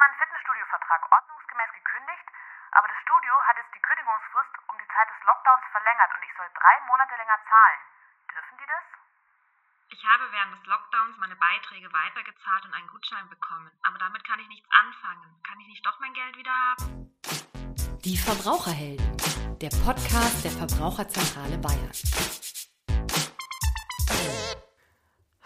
[0.00, 2.26] meinen Fitnessstudio-Vertrag ordnungsgemäß gekündigt,
[2.72, 6.32] aber das Studio hat jetzt die Kündigungsfrist um die Zeit des Lockdowns verlängert und ich
[6.36, 7.80] soll drei Monate länger zahlen.
[8.32, 8.86] Dürfen die das?
[9.92, 13.70] Ich habe während des Lockdowns meine Beiträge weitergezahlt und einen Gutschein bekommen.
[13.82, 15.42] Aber damit kann ich nichts anfangen.
[15.42, 17.10] Kann ich nicht doch mein Geld wieder haben?
[18.00, 19.16] Die Verbraucherhelden,
[19.60, 21.92] der Podcast der Verbraucherzentrale Bayern.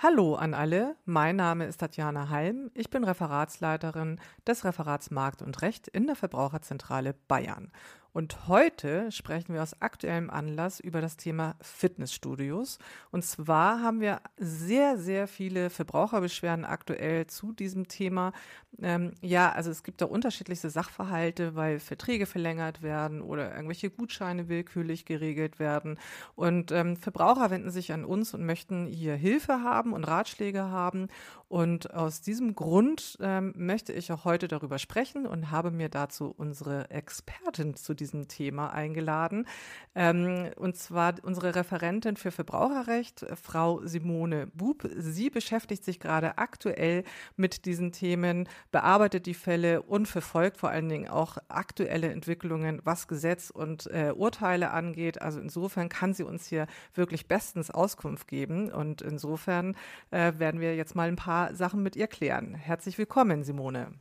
[0.06, 5.62] Hallo an alle, mein Name ist Tatjana Halm, ich bin Referatsleiterin des Referats Markt und
[5.62, 7.72] Recht in der Verbraucherzentrale Bayern.
[8.14, 12.78] Und heute sprechen wir aus aktuellem Anlass über das Thema Fitnessstudios.
[13.10, 18.32] Und zwar haben wir sehr, sehr viele Verbraucherbeschwerden aktuell zu diesem Thema.
[18.80, 24.48] Ähm, ja, also es gibt da unterschiedlichste Sachverhalte, weil Verträge verlängert werden oder irgendwelche Gutscheine
[24.48, 25.98] willkürlich geregelt werden.
[26.36, 31.08] Und ähm, Verbraucher wenden sich an uns und möchten hier Hilfe haben und Ratschläge haben.
[31.48, 36.32] Und aus diesem Grund ähm, möchte ich auch heute darüber sprechen und habe mir dazu
[36.36, 39.46] unsere Expertin zu diesem diesem Thema eingeladen.
[39.94, 44.86] Ähm, und zwar unsere Referentin für Verbraucherrecht, Frau Simone Bub.
[44.94, 47.04] Sie beschäftigt sich gerade aktuell
[47.36, 53.08] mit diesen Themen, bearbeitet die Fälle und verfolgt vor allen Dingen auch aktuelle Entwicklungen, was
[53.08, 55.22] Gesetz und äh, Urteile angeht.
[55.22, 58.70] Also insofern kann sie uns hier wirklich bestens Auskunft geben.
[58.70, 59.76] Und insofern
[60.10, 62.54] äh, werden wir jetzt mal ein paar Sachen mit ihr klären.
[62.54, 63.92] Herzlich willkommen, Simone.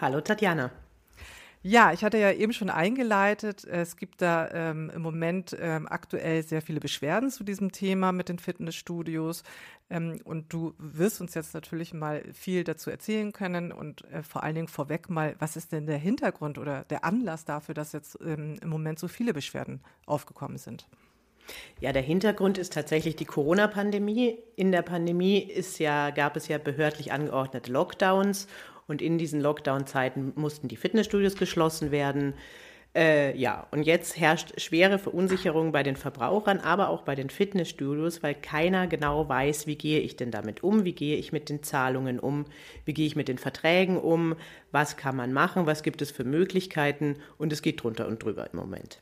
[0.00, 0.70] Hallo Tatjana.
[1.64, 3.64] Ja, ich hatte ja eben schon eingeleitet.
[3.64, 8.28] Es gibt da ähm, im Moment ähm, aktuell sehr viele Beschwerden zu diesem Thema mit
[8.28, 9.44] den Fitnessstudios.
[9.88, 14.42] Ähm, und du wirst uns jetzt natürlich mal viel dazu erzählen können und äh, vor
[14.42, 18.18] allen Dingen vorweg mal, was ist denn der Hintergrund oder der Anlass dafür, dass jetzt
[18.26, 20.88] ähm, im Moment so viele Beschwerden aufgekommen sind?
[21.80, 24.38] Ja, der Hintergrund ist tatsächlich die Corona-Pandemie.
[24.56, 28.46] In der Pandemie ist ja, gab es ja behördlich angeordnete Lockdowns
[28.92, 32.34] und in diesen Lockdown-Zeiten mussten die Fitnessstudios geschlossen werden.
[32.94, 38.22] Äh, ja, und jetzt herrscht schwere Verunsicherung bei den Verbrauchern, aber auch bei den Fitnessstudios,
[38.22, 41.62] weil keiner genau weiß, wie gehe ich denn damit um, wie gehe ich mit den
[41.62, 42.44] Zahlungen um,
[42.84, 44.36] wie gehe ich mit den Verträgen um,
[44.72, 48.46] was kann man machen, was gibt es für Möglichkeiten und es geht drunter und drüber
[48.52, 49.00] im Moment.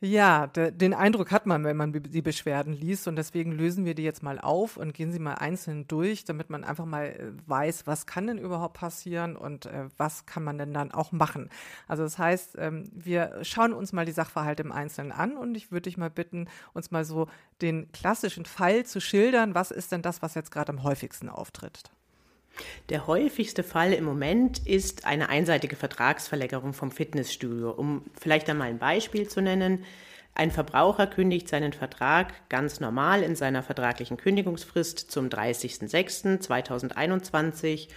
[0.00, 3.96] Ja, de, den Eindruck hat man, wenn man die Beschwerden liest und deswegen lösen wir
[3.96, 7.32] die jetzt mal auf und gehen sie mal einzeln durch, damit man einfach mal äh,
[7.48, 11.50] weiß, was kann denn überhaupt passieren und äh, was kann man denn dann auch machen.
[11.88, 15.72] Also das heißt, ähm, wir schauen uns mal die Sachverhalte im Einzelnen an und ich
[15.72, 17.26] würde dich mal bitten, uns mal so
[17.60, 19.56] den klassischen Fall zu schildern.
[19.56, 21.90] Was ist denn das, was jetzt gerade am häufigsten auftritt?
[22.88, 27.70] Der häufigste Fall im Moment ist eine einseitige Vertragsverlängerung vom Fitnessstudio.
[27.70, 29.84] Um vielleicht einmal ein Beispiel zu nennen.
[30.34, 37.88] Ein Verbraucher kündigt seinen Vertrag ganz normal in seiner vertraglichen Kündigungsfrist zum 30.06.2021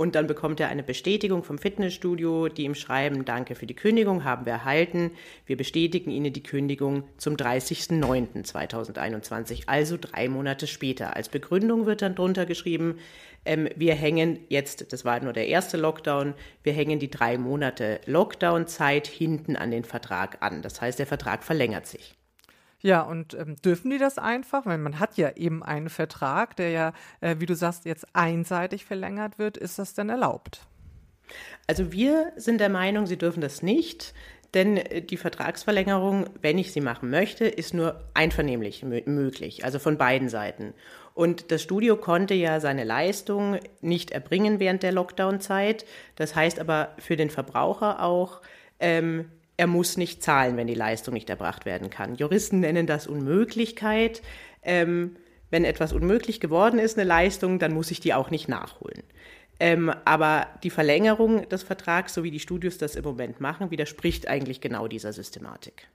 [0.00, 4.24] und dann bekommt er eine Bestätigung vom Fitnessstudio, die ihm schreiben, danke für die Kündigung,
[4.24, 5.10] haben wir erhalten.
[5.44, 11.16] Wir bestätigen Ihnen die Kündigung zum 30.09.2021, also drei Monate später.
[11.16, 12.98] Als Begründung wird dann drunter geschrieben,
[13.44, 18.00] ähm, wir hängen jetzt, das war nur der erste Lockdown, wir hängen die drei Monate
[18.06, 20.62] Lockdown-Zeit hinten an den Vertrag an.
[20.62, 22.14] Das heißt, der Vertrag verlängert sich.
[22.82, 24.64] Ja, und ähm, dürfen die das einfach?
[24.64, 28.84] Weil man hat ja eben einen Vertrag, der ja, äh, wie du sagst, jetzt einseitig
[28.84, 29.56] verlängert wird.
[29.56, 30.66] Ist das denn erlaubt?
[31.66, 34.14] Also wir sind der Meinung, sie dürfen das nicht.
[34.54, 39.98] Denn äh, die Vertragsverlängerung, wenn ich sie machen möchte, ist nur einvernehmlich möglich, also von
[39.98, 40.74] beiden Seiten.
[41.14, 45.84] Und das Studio konnte ja seine Leistung nicht erbringen während der Lockdown-Zeit.
[46.16, 48.40] Das heißt aber für den Verbraucher auch,
[48.78, 49.26] ähm,
[49.56, 52.14] er muss nicht zahlen, wenn die Leistung nicht erbracht werden kann.
[52.14, 54.22] Juristen nennen das Unmöglichkeit.
[54.62, 55.16] Ähm,
[55.50, 59.02] wenn etwas unmöglich geworden ist, eine Leistung, dann muss ich die auch nicht nachholen.
[59.58, 64.28] Ähm, aber die Verlängerung des Vertrags, so wie die Studios das im Moment machen, widerspricht
[64.28, 65.88] eigentlich genau dieser Systematik.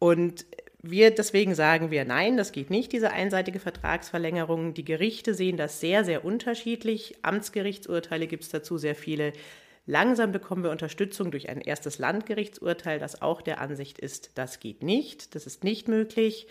[0.00, 0.46] Und
[0.90, 4.74] wir deswegen sagen wir nein, das geht nicht, diese einseitige Vertragsverlängerung.
[4.74, 7.16] Die Gerichte sehen das sehr, sehr unterschiedlich.
[7.22, 9.32] Amtsgerichtsurteile gibt es dazu sehr viele.
[9.86, 14.82] Langsam bekommen wir Unterstützung durch ein erstes Landgerichtsurteil, das auch der Ansicht ist, das geht
[14.82, 16.48] nicht, das ist nicht möglich.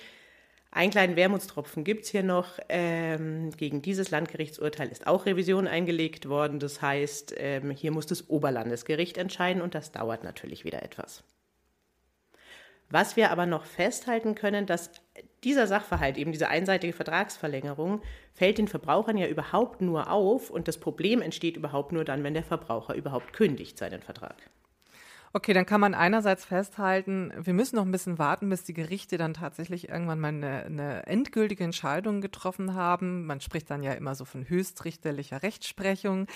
[0.72, 2.60] Einen kleinen Wermutstropfen gibt es hier noch.
[2.70, 6.60] Ähm, gegen dieses Landgerichtsurteil ist auch Revision eingelegt worden.
[6.60, 11.24] Das heißt, ähm, hier muss das Oberlandesgericht entscheiden und das dauert natürlich wieder etwas.
[12.90, 14.92] Was wir aber noch festhalten können, dass
[15.44, 18.02] dieser Sachverhalt, eben diese einseitige Vertragsverlängerung,
[18.34, 22.34] fällt den Verbrauchern ja überhaupt nur auf und das Problem entsteht überhaupt nur dann, wenn
[22.34, 24.36] der Verbraucher überhaupt kündigt seinen Vertrag.
[25.36, 29.18] Okay, dann kann man einerseits festhalten, wir müssen noch ein bisschen warten, bis die Gerichte
[29.18, 33.26] dann tatsächlich irgendwann mal eine, eine, endgültige Entscheidung getroffen haben.
[33.26, 36.28] Man spricht dann ja immer so von höchstrichterlicher Rechtsprechung.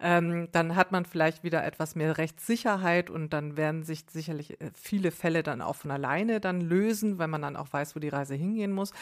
[0.00, 4.70] Ähm, dann hat man vielleicht wieder etwas mehr Rechtssicherheit und dann werden sich sicherlich äh,
[4.72, 8.08] viele Fälle dann auch von alleine dann lösen, weil man dann auch weiß, wo die
[8.08, 8.94] Reise hingehen muss.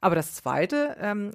[0.00, 1.32] Aber das Zweite, ähm,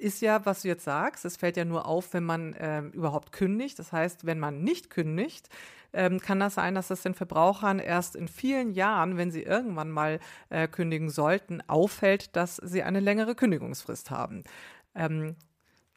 [0.00, 3.32] ist ja, was du jetzt sagst, es fällt ja nur auf, wenn man ähm, überhaupt
[3.32, 3.78] kündigt.
[3.78, 5.48] Das heißt, wenn man nicht kündigt,
[5.92, 9.90] ähm, kann das sein, dass das den Verbrauchern erst in vielen Jahren, wenn sie irgendwann
[9.90, 14.44] mal äh, kündigen sollten, auffällt, dass sie eine längere Kündigungsfrist haben.
[14.94, 15.36] Ähm,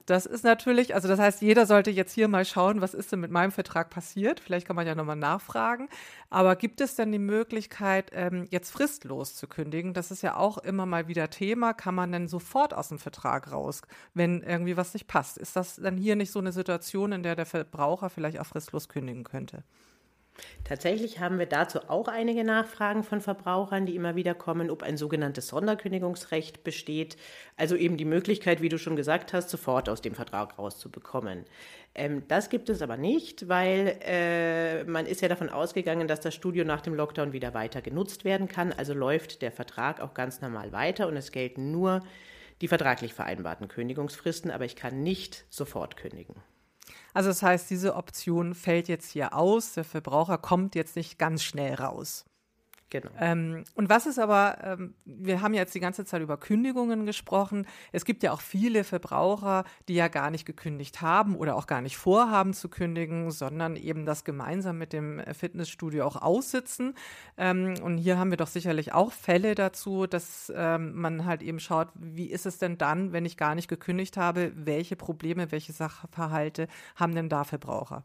[0.05, 3.21] das ist natürlich, also das heißt, jeder sollte jetzt hier mal schauen, was ist denn
[3.21, 4.39] mit meinem Vertrag passiert.
[4.39, 5.87] Vielleicht kann man ja nochmal nachfragen.
[6.29, 9.93] Aber gibt es denn die Möglichkeit, ähm, jetzt fristlos zu kündigen?
[9.93, 11.73] Das ist ja auch immer mal wieder Thema.
[11.73, 13.81] Kann man denn sofort aus dem Vertrag raus,
[14.13, 15.37] wenn irgendwie was nicht passt?
[15.37, 18.89] Ist das dann hier nicht so eine Situation, in der der Verbraucher vielleicht auch fristlos
[18.89, 19.63] kündigen könnte?
[20.63, 24.97] Tatsächlich haben wir dazu auch einige Nachfragen von Verbrauchern, die immer wieder kommen, ob ein
[24.97, 27.17] sogenanntes Sonderkündigungsrecht besteht,
[27.57, 31.45] also eben die Möglichkeit, wie du schon gesagt hast, sofort aus dem Vertrag rauszubekommen.
[31.95, 36.33] Ähm, das gibt es aber nicht, weil äh, man ist ja davon ausgegangen, dass das
[36.33, 38.73] Studio nach dem Lockdown wieder weiter genutzt werden kann.
[38.73, 42.01] Also läuft der Vertrag auch ganz normal weiter und es gelten nur
[42.61, 46.35] die vertraglich vereinbarten Kündigungsfristen, aber ich kann nicht sofort kündigen.
[47.13, 49.73] Also das heißt, diese Option fällt jetzt hier aus.
[49.73, 52.25] Der Verbraucher kommt jetzt nicht ganz schnell raus.
[52.93, 53.09] Genau.
[53.19, 57.65] Ähm, und was ist aber, ähm, wir haben jetzt die ganze Zeit über Kündigungen gesprochen.
[57.91, 61.81] Es gibt ja auch viele Verbraucher, die ja gar nicht gekündigt haben oder auch gar
[61.81, 66.93] nicht vorhaben zu kündigen, sondern eben das gemeinsam mit dem Fitnessstudio auch aussitzen.
[67.35, 71.59] Ähm, und hier haben wir doch sicherlich auch Fälle dazu, dass ähm, man halt eben
[71.59, 75.73] schaut, wie ist es denn dann, wenn ich gar nicht gekündigt habe, welche Probleme, welche
[75.73, 78.03] Sachverhalte haben denn da Verbraucher?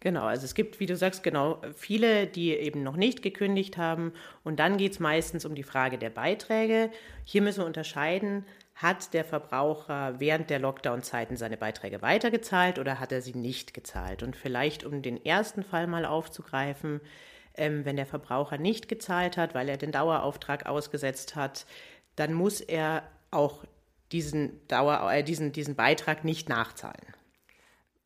[0.00, 4.12] Genau, also es gibt, wie du sagst, genau viele, die eben noch nicht gekündigt haben.
[4.44, 6.90] Und dann geht es meistens um die Frage der Beiträge.
[7.24, 8.44] Hier müssen wir unterscheiden,
[8.74, 14.22] hat der Verbraucher während der Lockdown-Zeiten seine Beiträge weitergezahlt oder hat er sie nicht gezahlt?
[14.22, 17.00] Und vielleicht, um den ersten Fall mal aufzugreifen,
[17.54, 21.64] ähm, wenn der Verbraucher nicht gezahlt hat, weil er den Dauerauftrag ausgesetzt hat,
[22.16, 23.64] dann muss er auch
[24.12, 27.15] diesen, Dauer, äh, diesen, diesen Beitrag nicht nachzahlen.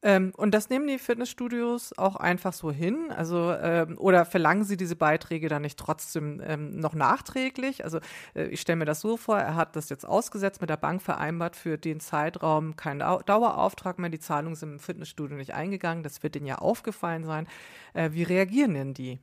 [0.02, 3.12] Ähm, und das nehmen die Fitnessstudios auch einfach so hin?
[3.14, 7.85] Also, ähm, oder verlangen sie diese Beiträge dann nicht trotzdem ähm, noch nachträglich?
[7.85, 8.00] Also,
[8.35, 11.02] äh, ich stelle mir das so vor, er hat das jetzt ausgesetzt, mit der Bank
[11.02, 14.11] vereinbart für den Zeitraum keinen Dauerauftrag mehr.
[14.11, 16.03] Die Zahlungen sind im Fitnessstudio nicht eingegangen.
[16.03, 17.46] Das wird denen ja aufgefallen sein.
[17.93, 19.20] Äh, wie reagieren denn die?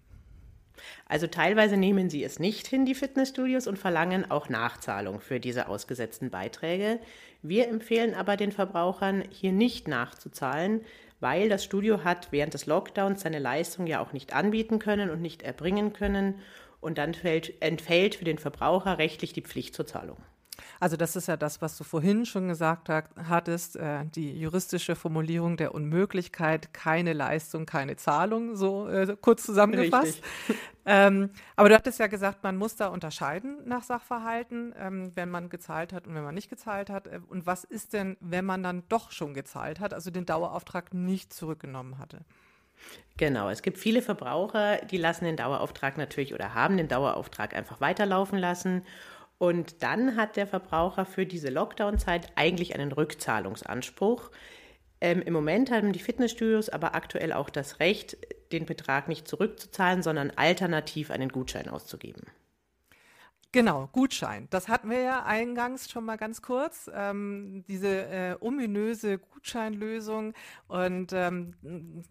[1.06, 5.68] Also teilweise nehmen sie es nicht hin, die Fitnessstudios, und verlangen auch Nachzahlung für diese
[5.68, 7.00] ausgesetzten Beiträge.
[7.41, 10.81] Wir empfehlen aber den Verbrauchern, hier nicht nachzuzahlen,
[11.19, 15.21] weil das Studio hat während des Lockdowns seine Leistung ja auch nicht anbieten können und
[15.21, 16.35] nicht erbringen können.
[16.80, 20.18] Und dann fällt, entfällt für den Verbraucher rechtlich die Pflicht zur Zahlung.
[20.79, 24.95] Also das ist ja das, was du vorhin schon gesagt hat, hattest, äh, die juristische
[24.95, 30.21] Formulierung der Unmöglichkeit, keine Leistung, keine Zahlung, so äh, kurz zusammengefasst.
[30.89, 35.50] Ähm, aber du hattest ja gesagt, man muss da unterscheiden nach Sachverhalten, ähm, wenn man
[35.50, 37.07] gezahlt hat und wenn man nicht gezahlt hat.
[37.07, 40.94] Äh, und was ist denn, wenn man dann doch schon gezahlt hat, also den Dauerauftrag
[40.94, 42.21] nicht zurückgenommen hatte?
[43.18, 47.81] Genau, es gibt viele Verbraucher, die lassen den Dauerauftrag natürlich oder haben den Dauerauftrag einfach
[47.81, 48.83] weiterlaufen lassen
[49.38, 54.31] und dann hat der Verbraucher für diese Lockdown-Zeit eigentlich einen Rückzahlungsanspruch.
[55.00, 58.18] Ähm, Im Moment haben die Fitnessstudios aber aktuell auch das Recht,
[58.51, 62.23] den Betrag nicht zurückzuzahlen, sondern alternativ einen Gutschein auszugeben.
[63.57, 64.45] Genau, Gutschein.
[64.52, 70.35] Das hatten wir ja eingangs schon mal ganz kurz, ähm, diese äh, ominöse Gutscheinlösung.
[70.68, 71.56] Und ähm,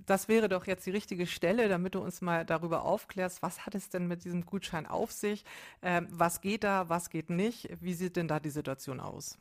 [0.06, 3.76] das wäre doch jetzt die richtige Stelle, damit du uns mal darüber aufklärst, was hat
[3.76, 5.44] es denn mit diesem Gutschein auf sich?
[5.82, 7.68] Ähm, was geht da, was geht nicht?
[7.80, 9.38] Wie sieht denn da die Situation aus?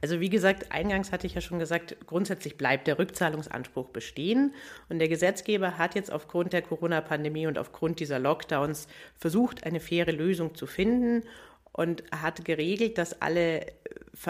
[0.00, 4.54] Also wie gesagt, eingangs hatte ich ja schon gesagt, grundsätzlich bleibt der Rückzahlungsanspruch bestehen.
[4.90, 10.12] Und der Gesetzgeber hat jetzt aufgrund der Corona-Pandemie und aufgrund dieser Lockdowns versucht, eine faire
[10.12, 11.22] Lösung zu finden
[11.72, 13.66] und hat geregelt, dass alle,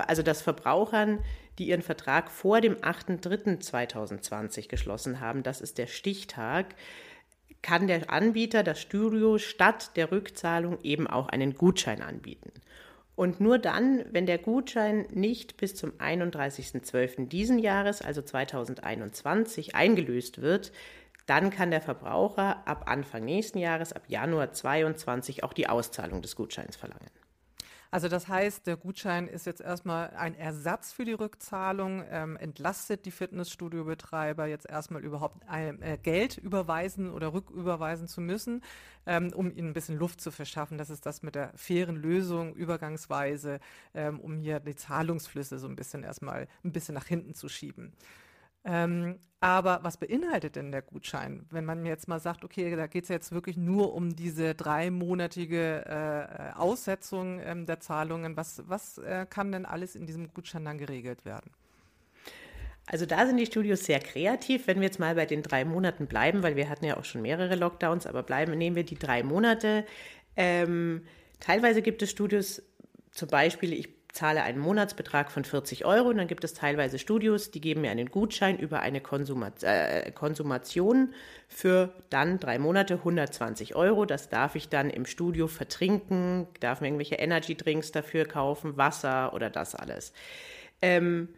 [0.07, 1.19] also dass Verbrauchern,
[1.59, 6.75] die ihren Vertrag vor dem 8.3.2020 geschlossen haben, das ist der Stichtag,
[7.62, 12.52] kann der Anbieter, das Studio, statt der Rückzahlung eben auch einen Gutschein anbieten.
[13.16, 17.28] Und nur dann, wenn der Gutschein nicht bis zum 31.12.
[17.28, 20.73] diesen Jahres, also 2021, eingelöst wird,
[21.26, 26.37] dann kann der Verbraucher ab Anfang nächsten Jahres, ab Januar 2022, auch die Auszahlung des
[26.37, 27.11] Gutscheins verlangen.
[27.94, 33.06] Also das heißt, der Gutschein ist jetzt erstmal ein Ersatz für die Rückzahlung, ähm, entlastet
[33.06, 38.64] die Fitnessstudio-Betreiber jetzt erstmal überhaupt ein, äh, Geld überweisen oder rücküberweisen zu müssen,
[39.06, 40.76] ähm, um ihnen ein bisschen Luft zu verschaffen.
[40.76, 43.60] Das ist das mit der fairen Lösung, übergangsweise,
[43.94, 47.92] ähm, um hier die Zahlungsflüsse so ein bisschen erstmal ein bisschen nach hinten zu schieben.
[48.64, 51.44] Ähm, aber was beinhaltet denn der Gutschein?
[51.50, 55.85] Wenn man jetzt mal sagt, okay, da geht es jetzt wirklich nur um diese dreimonatige
[55.85, 60.78] äh, Aussetzung ähm, der Zahlungen, was, was äh, kann denn alles in diesem Gutschein dann
[60.78, 61.50] geregelt werden?
[62.87, 66.06] Also da sind die Studios sehr kreativ, wenn wir jetzt mal bei den drei Monaten
[66.06, 69.23] bleiben, weil wir hatten ja auch schon mehrere Lockdowns, aber bleiben, nehmen wir die drei
[69.23, 69.85] Monate.
[70.37, 71.02] Ähm,
[71.40, 72.62] teilweise gibt es Studios,
[73.11, 77.50] zum Beispiel, ich zahle einen Monatsbetrag von 40 Euro und dann gibt es teilweise Studios,
[77.50, 81.12] die geben mir einen Gutschein über eine Konsumat äh, Konsumation
[81.49, 84.06] für dann drei Monate 120 Euro.
[84.06, 89.35] Das darf ich dann im Studio vertrinken, darf mir irgendwelche Energy Drinks dafür kaufen, Wasser
[89.35, 90.12] oder das alles.
[90.80, 91.28] Ähm,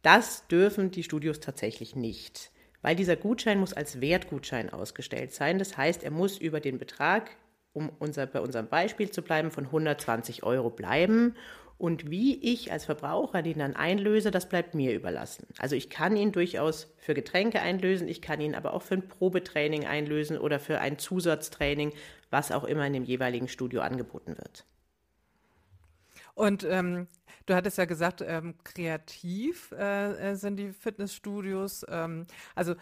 [0.00, 5.58] das dürfen die Studios tatsächlich nicht, weil dieser Gutschein muss als Wertgutschein ausgestellt sein.
[5.58, 7.32] Das heißt, er muss über den Betrag,
[7.74, 11.34] um unser, bei unserem Beispiel zu bleiben, von 120 Euro bleiben
[11.78, 15.46] und wie ich als Verbraucher den dann einlöse, das bleibt mir überlassen.
[15.58, 19.08] Also ich kann ihn durchaus für Getränke einlösen, ich kann ihn aber auch für ein
[19.08, 21.92] Probetraining einlösen oder für ein Zusatztraining,
[22.30, 24.64] was auch immer in dem jeweiligen Studio angeboten wird.
[26.34, 27.08] Und ähm,
[27.46, 31.84] du hattest ja gesagt, ähm, kreativ äh, äh sind die Fitnessstudios.
[31.88, 32.74] Ähm, also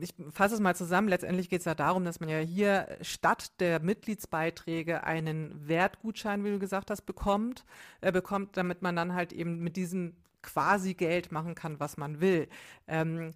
[0.00, 1.08] ich fasse es mal zusammen.
[1.08, 6.50] Letztendlich geht es ja darum, dass man ja hier statt der Mitgliedsbeiträge einen Wertgutschein, wie
[6.50, 7.64] du gesagt hast, bekommt,
[8.00, 12.20] äh, bekommt, damit man dann halt eben mit diesem quasi Geld machen kann, was man
[12.20, 12.48] will.
[12.86, 13.32] Ähm,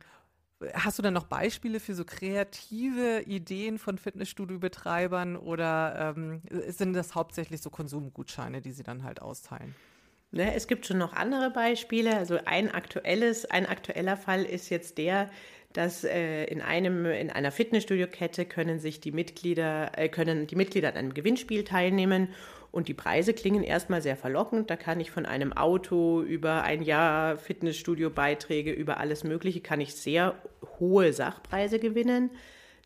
[0.75, 7.15] hast du dann noch Beispiele für so kreative Ideen von Fitnessstudio-Betreibern oder ähm, sind das
[7.15, 9.75] hauptsächlich so Konsumgutscheine, die sie dann halt austeilen?
[10.33, 12.17] Ne, es gibt schon noch andere Beispiele.
[12.17, 15.29] Also ein aktuelles, ein aktueller Fall ist jetzt der,
[15.73, 20.89] dass äh, in einem in einer Fitnessstudio-Kette können sich die Mitglieder äh, können die Mitglieder
[20.89, 22.29] an einem Gewinnspiel teilnehmen
[22.73, 24.71] und die Preise klingen erstmal sehr verlockend.
[24.71, 29.95] Da kann ich von einem Auto über ein Jahr Fitnessstudio-Beiträge über alles Mögliche kann ich
[29.95, 30.35] sehr
[30.79, 32.31] hohe Sachpreise gewinnen.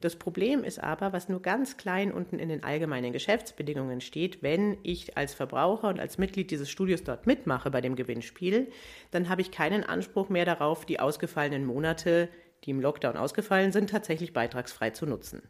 [0.00, 4.76] Das Problem ist aber, was nur ganz klein unten in den allgemeinen Geschäftsbedingungen steht, wenn
[4.82, 8.70] ich als Verbraucher und als Mitglied dieses Studios dort mitmache bei dem Gewinnspiel,
[9.12, 12.28] dann habe ich keinen Anspruch mehr darauf, die ausgefallenen Monate
[12.64, 15.42] die im Lockdown ausgefallen sind, tatsächlich beitragsfrei zu nutzen.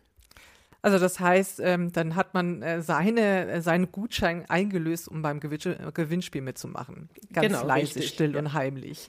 [0.84, 5.40] Also das heißt, ähm, dann hat man äh, seine, äh, seinen Gutschein eingelöst, um beim
[5.40, 7.08] Gewitsch Gewinnspiel mitzumachen.
[7.32, 8.38] Ganz genau, leise, richtig, still ja.
[8.38, 9.08] und heimlich.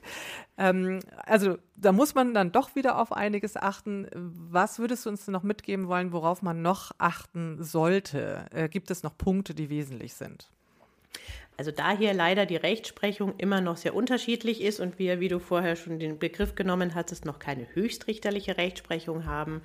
[0.58, 4.08] Ähm, also da muss man dann doch wieder auf einiges achten.
[4.14, 8.46] Was würdest du uns noch mitgeben wollen, worauf man noch achten sollte?
[8.52, 10.50] Äh, gibt es noch Punkte, die wesentlich sind?
[11.58, 15.40] Also da hier leider die Rechtsprechung immer noch sehr unterschiedlich ist und wir, wie du
[15.40, 19.62] vorher schon den Begriff genommen hattest, noch keine höchstrichterliche Rechtsprechung haben,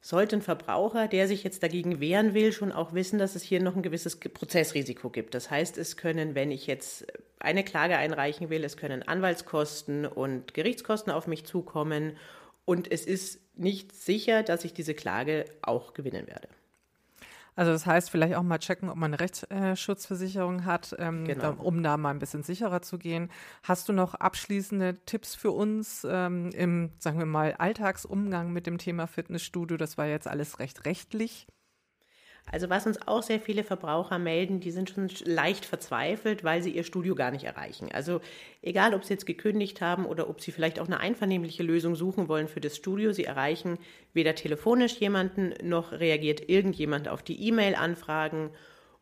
[0.00, 3.60] sollte ein Verbraucher, der sich jetzt dagegen wehren will, schon auch wissen, dass es hier
[3.60, 5.34] noch ein gewisses Prozessrisiko gibt.
[5.34, 7.06] Das heißt, es können, wenn ich jetzt
[7.40, 12.16] eine Klage einreichen will, es können Anwaltskosten und Gerichtskosten auf mich zukommen
[12.64, 16.48] und es ist nicht sicher, dass ich diese Klage auch gewinnen werde.
[17.56, 21.54] Also das heißt, vielleicht auch mal checken, ob man eine Rechtsschutzversicherung hat, ähm, genau.
[21.54, 23.30] um da mal ein bisschen sicherer zu gehen.
[23.62, 28.76] Hast du noch abschließende Tipps für uns ähm, im, sagen wir mal, Alltagsumgang mit dem
[28.76, 29.78] Thema Fitnessstudio?
[29.78, 31.46] Das war jetzt alles recht rechtlich.
[32.50, 36.70] Also was uns auch sehr viele Verbraucher melden, die sind schon leicht verzweifelt, weil sie
[36.70, 37.88] ihr Studio gar nicht erreichen.
[37.92, 38.20] Also
[38.62, 42.28] egal, ob sie jetzt gekündigt haben oder ob sie vielleicht auch eine einvernehmliche Lösung suchen
[42.28, 43.78] wollen für das Studio, sie erreichen
[44.12, 48.50] weder telefonisch jemanden noch reagiert irgendjemand auf die E-Mail-Anfragen.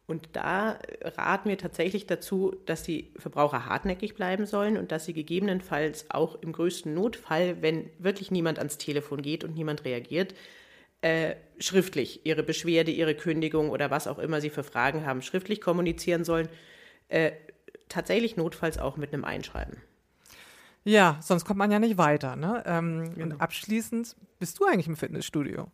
[0.07, 5.15] Und da raten wir tatsächlich dazu, dass die Verbraucher hartnäckig bleiben sollen und dass sie
[5.15, 10.35] gegebenenfalls auch im größten Notfall, wenn wirklich niemand ans Telefon geht und niemand reagiert,
[11.05, 15.61] äh, schriftlich ihre Beschwerde, ihre Kündigung oder was auch immer sie für Fragen haben, schriftlich
[15.61, 16.49] kommunizieren sollen.
[17.09, 17.33] Äh,
[17.91, 19.77] tatsächlich notfalls auch mit einem Einschreiben.
[20.83, 22.37] Ja, sonst kommt man ja nicht weiter.
[22.37, 22.63] Ne?
[22.67, 23.35] Ähm, genau.
[23.35, 25.71] Und abschließend, bist du eigentlich im Fitnessstudio?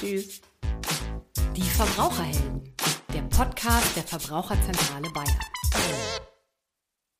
[0.00, 0.40] Tschüss.
[1.56, 2.74] Die Verbraucherhelden,
[3.14, 6.25] der Podcast der Verbraucherzentrale Bayern.